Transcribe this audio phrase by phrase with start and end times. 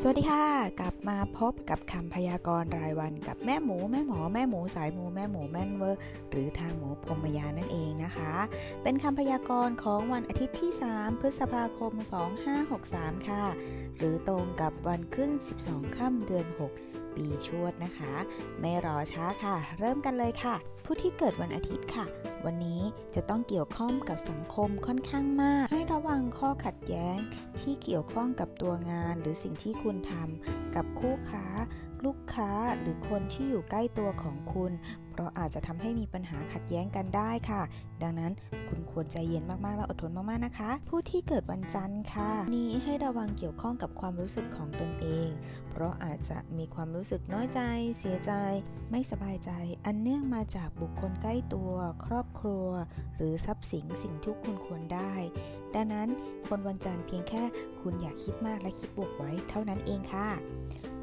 [0.00, 0.44] สวัสดีค่ะ
[0.80, 6.00] กลับมาพบกับคำพยากรณ์รายวันกับแม่หมู แม่หมอแม่หมูสายหมูแม่หมูแม่นเวอร์
[6.30, 8.32] หรือทางหมูพรมยานั่นเองนะคะ
[8.82, 11.92] เป็นคำพยากรณ์ของวันอาทิตย์ที่ 3 พฤษภาคม
[12.60, 13.44] 2563 ค่ะ
[13.96, 15.30] หรือตรงกับวันขึ้น
[15.62, 16.46] 12 ค่ำเดือน
[16.80, 18.12] 6 ปีชวดนะคะ
[18.60, 20.54] ไม่รอช้าค่ะ เริ่มกันเลยค่ะ
[20.84, 22.04] ผู้ที่เกิดวันอาทิตย์ค่ะ
[22.44, 22.80] วันนี้
[23.14, 27.18] จะต้องเกี่ยวข้องกับสังคมค่อนข้างมาก ให้ระวังข้อขัดแย้ง
[27.60, 31.44] ที่เกี่ยวข้องกับตัวงาน หรือสิ่งที่คุณทำกับคู่ค้า
[32.04, 32.50] ลูกค้า
[32.80, 34.72] หรือคนที่อยู่ใกล้ตัวของคุณ
[35.12, 37.62] เพราะอาจจะทำให้มีปัญหาขัดแย้งกันได้ค่ะ
[38.02, 38.32] ดังนั้น
[38.68, 45.28] คุณควรใจเย็นมากๆและอดทนมากๆนะคะ ผู้ที่เกิดวันจันทร์ค่ะ นี้ให้ระวังเกี่ยวข้องกับความรู้สึกของตนเอง
[45.70, 47.60] เพราะอาจจะมีความรู้สึกน้อยใจ
[47.98, 48.32] เสียใจ
[48.90, 49.50] ไม่สบายใจ
[49.86, 51.72] อันเนื่องมาจากบุคคลใกล้ตัว
[52.04, 52.68] ครอบครัว
[53.16, 55.14] หรือทรัพย์สินสิ่งที่คุณควรได้
[55.74, 56.08] ดังนั้น
[56.48, 57.42] คนวันจันทร์เพียงแค่
[57.80, 60.28] คุณอย่าคิดมากและคิดบวกไว้ เท่านั้นเองค่ะ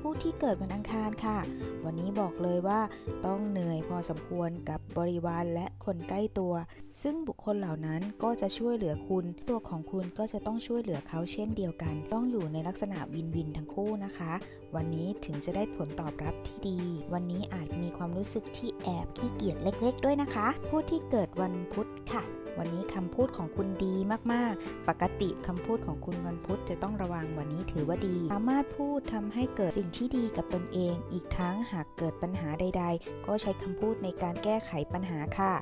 [0.00, 1.38] ผู้ที่เกิดวันอังคารค่ะ
[1.84, 2.80] วันนี้บอกเลยว่า
[3.26, 6.54] ต้องเหนื่อยพอสมควรกับบริวารและคนใกล้ตัว
[7.02, 14.32] ซึ่งบุคคลเหล่านั้นก็จะช่วยเหลือคุณ ตัวของคุณก็จะต้องช่วยเหลือเขาเช่นเดียวกัน ต้องอยู่ในลักษณะวินวินทั้งคู่นะคะ
[14.74, 16.78] วันนี้ถึงจะได้ผลตอบรับที่ดี
[17.12, 22.24] วันนี้อาจมีความรู้สึกที่แอบขี้เกียจเล็ก ๆ ด้วยนะคะ ผู้ที่เกิดวันพุธค่ะ
[22.58, 23.94] วันนี้คำพูดของคุณดี
[24.32, 35.52] มากๆ ปกติคำพูดของคุณวันพุธจะต้องระวังวันนี้ถือว่าดี สามารถพูดทำให้เกิดสิ่งที่ดีกับตนเอง อีกทั้งหากเกิดปัญหาใด ๆ ก็ใช้คำพูดในการแก้ไขปัญหาค่ะ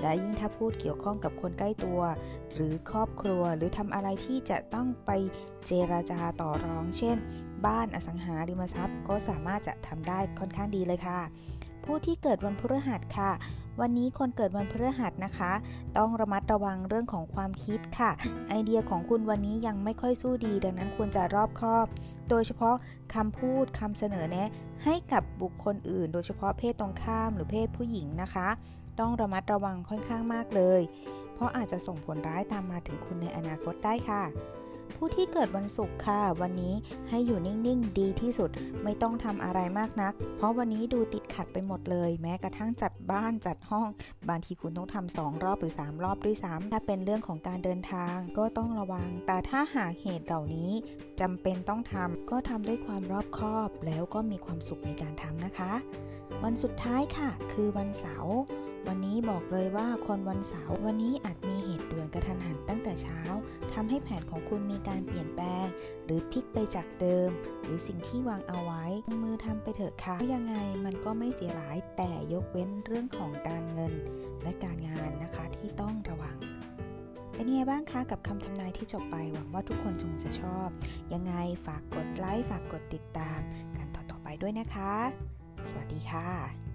[0.00, 2.00] และยิ่งถ้าพูดเกี่ยวข้องกับคนใกล้ตัว
[2.54, 5.10] หรือครอบครัวหรือทำอะไรที่จะต้องไป
[5.66, 7.16] เจราจาต่อรอง เช่น
[7.66, 11.20] บ้านอสังหาริมทรัพย์ ก็สามารถจะทำได้ค่อนข้างดีเลยค่ะ
[11.84, 13.32] ผู้ที่เกิดวันพฤหัสค่ะ
[13.80, 15.52] วันนี้คนเกิดวันพฤหัสนะคะ
[15.98, 18.10] ต้องระมัดระวังเรื่องของความคิดค่ะ
[18.48, 21.86] ไอเดียของคุณวันนี้ยังไม่ค่อยสู้ดี ดังนั้นควรจะรอบคอบ
[22.30, 22.74] โดยเฉพาะ
[23.14, 24.48] คำพูดคำเสนอแนะ
[24.84, 28.48] ให้กับบุคคลอื่น โดยเฉพาะเพศตรงข้ามหรือเพศผู้หญิงนะคะ
[29.00, 30.80] ต้องระมัดระวังค่อนข้างมากเลย
[31.34, 34.22] เพราะอาจจะส่งผลร้ายตามมาถึงคุณในอนาคตได้ค่ะ
[34.96, 36.74] ผู้ที่เกิดวันศุกร์ค่ะ วันนี้
[37.08, 38.50] ให้อยู่นิ่งๆ ดีที่สุด
[38.84, 43.88] ไม่ต้องทำอะไรมากนัก เพราะวันนี้ดูติดขัดไปหมดเลย แม้กระทั่งจัดบ้านจัดห้อง
[44.28, 50.70] บางทีคุณต้องทำสองรอบหรือ 3 รอบด้วยซ้ำถ้าเป็นเรื่องของการเดินทางก็ต้องระวัง แต่ถ้าหากเหตุเหล่านี้
[51.20, 55.72] จำเป็นต้องทำก็ทำด้วยความรอบคอบ แล้วก็มีความสุขในการทำนะคะ
[56.44, 58.36] วันสุดท้ายค่ะ คือวันเสาร์
[58.88, 63.20] วันนี้บอกเลยว่าคนวันเสาร์วันนี้อาจมีเหตุด่วนกระทันหันตั้งแต่เช้า
[63.74, 65.66] ทำให้แผนของคุณมีการเปลี่ยนแปลง
[66.04, 67.28] หรือพลิกไปจากเดิม
[67.62, 68.84] หรือสิ่งที่วางเอาไว้
[69.22, 70.54] มือทำไปเถอะค่ะยังไง
[70.84, 73.92] มันก็ไม่เสียหายแต่ยกเว้นเรื่องของการเงิน
[74.42, 76.36] และการงานนะคะที่ต้องระวัง
[77.34, 80.68] เป็นไงบ้างคะกับคำทำนายที่จบไปหวังว่าทุกคนคงจะชอบ
[81.12, 81.34] ยังไง
[81.66, 83.40] ฝากกดไลค์ฝากกดติดตาม
[83.76, 84.94] กันต่อๆไปด้วยนะคะ
[85.68, 86.65] สวัสดีค่ะ